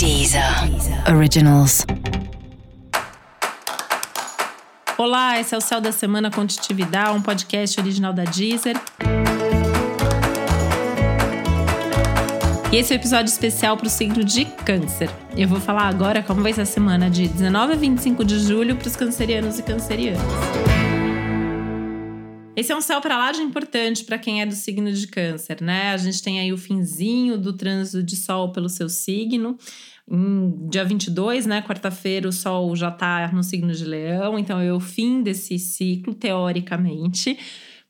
Deezer 0.00 0.42
Originals. 1.14 1.84
Olá, 4.96 5.38
esse 5.38 5.54
é 5.54 5.58
o 5.58 5.60
Céu 5.60 5.78
da 5.78 5.92
Semana 5.92 6.30
Contitividade, 6.30 7.10
um 7.10 7.20
podcast 7.20 7.78
original 7.78 8.10
da 8.10 8.24
Deezer. 8.24 8.80
E 12.72 12.76
esse 12.78 12.94
é 12.94 12.96
o 12.96 12.98
um 12.98 13.00
episódio 13.02 13.26
especial 13.26 13.76
para 13.76 13.88
o 13.88 13.90
signo 13.90 14.24
de 14.24 14.46
Câncer. 14.46 15.10
Eu 15.36 15.46
vou 15.46 15.60
falar 15.60 15.86
agora 15.88 16.22
como 16.22 16.42
vai 16.42 16.54
ser 16.54 16.62
a 16.62 16.66
semana 16.66 17.10
de 17.10 17.28
19 17.28 17.74
a 17.74 17.76
25 17.76 18.24
de 18.24 18.38
julho 18.38 18.76
para 18.76 18.88
os 18.88 18.96
cancerianos 18.96 19.58
e 19.58 19.62
cancerianas. 19.62 20.89
Esse 22.60 22.72
é 22.72 22.76
um 22.76 22.80
céu 22.82 23.00
para 23.00 23.16
lá 23.16 23.32
de 23.32 23.40
importante 23.40 24.04
para 24.04 24.18
quem 24.18 24.42
é 24.42 24.44
do 24.44 24.54
signo 24.54 24.92
de 24.92 25.06
Câncer, 25.06 25.62
né? 25.62 25.92
A 25.92 25.96
gente 25.96 26.22
tem 26.22 26.38
aí 26.38 26.52
o 26.52 26.58
finzinho 26.58 27.38
do 27.38 27.54
trânsito 27.54 28.02
de 28.02 28.14
Sol 28.14 28.52
pelo 28.52 28.68
seu 28.68 28.86
signo. 28.86 29.56
Em 30.06 30.68
dia 30.68 30.84
22, 30.84 31.46
né, 31.46 31.62
quarta-feira, 31.62 32.28
o 32.28 32.32
Sol 32.32 32.76
já 32.76 32.90
está 32.90 33.32
no 33.32 33.42
signo 33.42 33.72
de 33.72 33.82
Leão, 33.86 34.38
então 34.38 34.60
é 34.60 34.70
o 34.70 34.78
fim 34.78 35.22
desse 35.22 35.58
ciclo, 35.58 36.12
teoricamente. 36.12 37.38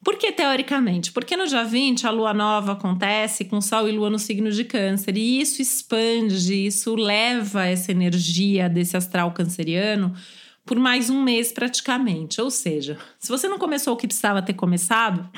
Por 0.05 0.17
que 0.17 0.31
teoricamente? 0.31 1.11
Porque 1.11 1.37
no 1.37 1.49
dia 1.49 1.65
20 1.65 2.07
a 2.07 2.11
lua 2.13 2.33
nova 2.33 2.73
acontece 2.73 3.47
com 3.47 3.61
Sol 3.61 3.89
e 3.89 3.91
Lua 3.91 4.09
no 4.09 4.21
signo 4.21 4.53
de 4.53 4.63
Câncer, 4.63 5.17
e 5.17 5.41
isso 5.41 5.61
expande, 5.61 6.67
isso 6.67 6.95
leva 6.95 7.67
essa 7.67 7.91
energia 7.91 8.69
desse 8.69 8.97
astral 8.97 9.33
canceriano 9.33 10.15
por 10.65 10.79
mais 10.79 11.11
um 11.11 11.23
mês 11.23 11.53
praticamente. 11.53 12.41
Ou 12.41 12.51
seja, 12.51 12.99
se 13.19 13.29
você 13.29 13.49
não 13.49 13.59
começou 13.59 13.95
o 13.95 13.97
que 13.97 14.07
precisava 14.07 14.43
ter 14.43 14.55
começado, 14.55 15.29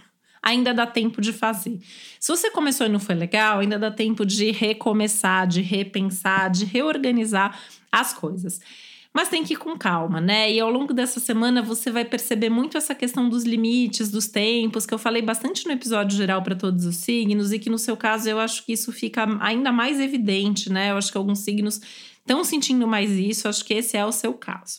ainda 0.43 0.75
dá 0.75 0.87
tempo 0.87 1.21
de 1.21 1.33
fazer. 1.33 1.79
Se 2.19 2.29
você 2.29 2.51
começou 2.51 2.87
e 2.87 2.91
não 2.91 2.99
foi 2.99 3.15
legal, 3.15 3.61
ainda 3.61 3.79
dá 3.79 3.91
tempo 3.91 4.27
de 4.27 4.51
recomeçar, 4.51 5.47
de 5.47 5.63
repensar, 5.63 6.51
de 6.51 6.65
reorganizar 6.65 7.59
as 7.91 8.13
coisas. 8.13 8.61
Mas 9.15 9.29
tem 9.29 9.45
que 9.45 9.53
ir 9.53 9.57
com 9.57 9.77
calma, 9.77 10.21
né? 10.21 10.51
E 10.51 10.59
ao 10.59 10.71
longo 10.71 10.95
dessa 10.95 11.21
semana 11.21 11.61
você 11.61 11.91
vai 11.91 12.05
perceber 12.05 12.49
muito 12.49 12.79
essa 12.79 12.95
questão 12.95 13.29
dos 13.29 13.45
limites, 13.45 14.11
dos 14.11 14.27
tempos, 14.27 14.87
que 14.87 14.95
eu 14.95 14.99
falei 14.99 15.21
bastante 15.21 15.67
no 15.67 15.73
episódio 15.73 16.17
geral 16.17 16.43
para 16.43 16.55
todos 16.55 16.87
os 16.87 16.97
signos, 16.97 17.53
e 17.53 17.59
que 17.59 17.69
no 17.69 17.79
seu 17.79 17.97
caso 17.97 18.29
eu 18.29 18.39
acho 18.39 18.65
que 18.65 18.73
isso 18.73 18.91
fica 18.91 19.27
ainda 19.41 19.71
mais 19.71 20.01
evidente, 20.01 20.73
né? 20.73 20.91
Eu 20.91 20.97
acho 20.97 21.13
que 21.13 21.19
alguns 21.19 21.41
signos 21.41 21.81
estão 22.21 22.43
sentindo 22.43 22.87
mais 22.87 23.11
isso, 23.11 23.49
acho 23.49 23.65
que 23.65 23.75
esse 23.75 23.97
é 23.97 24.07
o 24.07 24.13
seu 24.13 24.33
caso. 24.33 24.79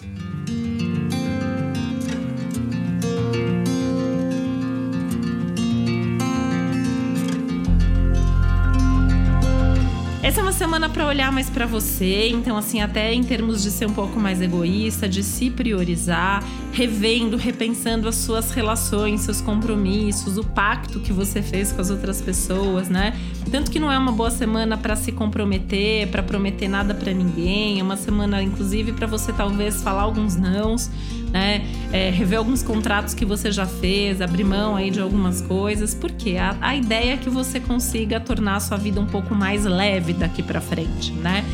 Essa 10.24 10.40
é 10.40 10.42
uma 10.44 10.54
semana 10.54 10.88
para 10.88 11.06
olhar 11.06 11.34
mais 11.34 11.50
para 11.50 11.66
você, 11.66 12.30
então 12.30 12.56
assim, 12.56 12.80
até 12.80 13.14
em 13.14 13.22
termos 13.26 13.62
de 13.62 13.70
ser 13.70 13.88
um 13.88 13.94
pouco 13.94 14.18
mais 14.18 14.42
egoísta, 14.42 15.06
de 15.06 15.22
se 15.22 15.50
priorizar, 15.50 16.42
revendo, 16.72 17.36
repensando 17.36 18.08
as 18.08 18.16
suas 18.16 18.50
relações, 18.52 19.20
seus 19.20 19.42
compromissos, 19.42 20.38
o 20.38 20.44
pacto 20.46 21.02
que 21.02 21.12
você 21.12 21.42
fez 21.42 21.74
com 21.74 21.82
as 21.82 21.90
outras 21.90 22.22
pessoas, 22.22 22.88
né? 22.88 23.20
Tanto 23.52 23.70
que 23.70 23.82
não 23.82 23.92
é 23.92 23.98
uma 23.98 24.14
boa 24.14 24.32
semana 24.32 24.78
para 24.78 24.96
se 24.96 25.12
comprometer, 25.12 26.08
para 26.08 26.24
prometer 26.24 26.70
nada 26.70 26.94
para 26.94 27.12
ninguém, 27.12 27.82
é 27.82 27.84
uma 27.84 27.98
semana 27.98 28.42
inclusive 28.42 28.94
para 28.94 29.06
você 29.06 29.34
talvez 29.34 29.84
falar 29.84 30.04
alguns 30.04 30.38
nãos, 30.38 30.90
né? 31.34 31.66
É, 31.92 32.10
rever 32.10 32.40
alguns 32.40 32.64
contratos 32.64 33.14
que 33.14 33.26
você 33.26 33.52
já 33.52 33.66
fez, 33.66 34.22
abrir 34.22 34.46
mão 34.46 34.78
aí 34.78 34.90
de 34.90 35.02
algumas 35.02 35.42
coisas, 35.42 35.94
porque 35.94 36.38
a, 36.38 36.56
a 36.62 36.76
ideia 36.78 37.16
é 37.16 37.18
que 37.18 37.30
você 37.30 37.60
consiga 37.60 38.22
tornar 38.22 38.56
a 38.56 38.60
sua 38.62 38.78
vida 38.78 39.02
um 39.02 39.06
pouco 39.06 39.36
mais 39.36 39.66
leve 39.66 40.14
daqui 40.24 40.42
para 40.42 40.62
frente, 40.62 41.12
né? 41.12 41.46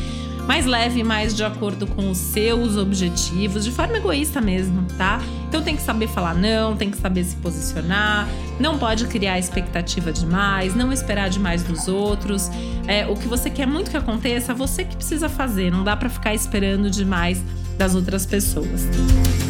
mais 0.46 0.66
leve, 0.66 1.04
mais 1.04 1.36
de 1.36 1.44
acordo 1.44 1.86
com 1.86 2.10
os 2.10 2.18
seus 2.18 2.76
objetivos, 2.76 3.64
de 3.64 3.70
forma 3.70 3.98
egoísta 3.98 4.40
mesmo, 4.40 4.84
tá? 4.98 5.20
Então 5.48 5.62
tem 5.62 5.76
que 5.76 5.82
saber 5.82 6.08
falar 6.08 6.34
não, 6.34 6.76
tem 6.76 6.90
que 6.90 6.96
saber 6.96 7.22
se 7.22 7.36
posicionar, 7.36 8.28
não 8.58 8.76
pode 8.76 9.06
criar 9.06 9.38
expectativa 9.38 10.12
demais, 10.12 10.74
não 10.74 10.92
esperar 10.92 11.30
demais 11.30 11.62
dos 11.62 11.86
outros. 11.86 12.50
É, 12.88 13.06
o 13.06 13.14
que 13.14 13.28
você 13.28 13.48
quer 13.48 13.66
muito 13.66 13.92
que 13.92 13.96
aconteça, 13.96 14.52
você 14.52 14.84
que 14.84 14.96
precisa 14.96 15.28
fazer, 15.28 15.70
não 15.70 15.84
dá 15.84 15.96
para 15.96 16.08
ficar 16.08 16.34
esperando 16.34 16.90
demais 16.90 17.40
das 17.78 17.94
outras 17.94 18.26
pessoas. 18.26 18.86
Vale 18.86 19.49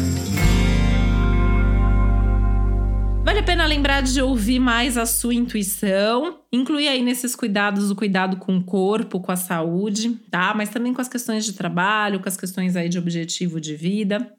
a 3.41 3.43
pena 3.43 3.65
lembrar 3.65 4.03
de 4.03 4.21
ouvir 4.21 4.59
mais 4.59 4.99
a 4.99 5.05
sua 5.07 5.33
intuição, 5.33 6.41
incluir 6.51 6.87
aí 6.87 7.01
nesses 7.01 7.35
cuidados 7.35 7.89
o 7.89 7.95
cuidado 7.95 8.37
com 8.37 8.55
o 8.55 8.63
corpo, 8.63 9.19
com 9.19 9.31
a 9.31 9.35
saúde, 9.35 10.11
tá? 10.29 10.53
Mas 10.55 10.69
também 10.69 10.93
com 10.93 11.01
as 11.01 11.07
questões 11.07 11.43
de 11.43 11.53
trabalho, 11.53 12.19
com 12.19 12.29
as 12.29 12.37
questões 12.37 12.75
aí 12.75 12.87
de 12.87 12.99
objetivo 12.99 13.59
de 13.59 13.75
vida. 13.75 14.31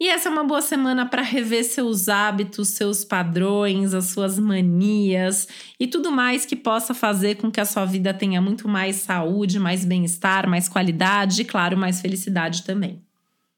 E 0.00 0.08
essa 0.08 0.30
é 0.30 0.32
uma 0.32 0.42
boa 0.42 0.62
semana 0.62 1.04
para 1.04 1.20
rever 1.20 1.64
seus 1.64 2.08
hábitos, 2.08 2.70
seus 2.70 3.04
padrões, 3.04 3.92
as 3.92 4.06
suas 4.06 4.38
manias 4.38 5.46
e 5.78 5.86
tudo 5.86 6.10
mais 6.10 6.46
que 6.46 6.56
possa 6.56 6.94
fazer 6.94 7.34
com 7.34 7.50
que 7.50 7.60
a 7.60 7.66
sua 7.66 7.84
vida 7.84 8.14
tenha 8.14 8.40
muito 8.40 8.66
mais 8.66 8.96
saúde, 8.96 9.58
mais 9.58 9.84
bem-estar, 9.84 10.48
mais 10.48 10.66
qualidade 10.66 11.42
e, 11.42 11.44
claro, 11.44 11.76
mais 11.76 12.00
felicidade 12.00 12.62
também. 12.62 13.02